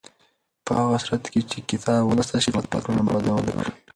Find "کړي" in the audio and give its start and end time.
3.59-3.71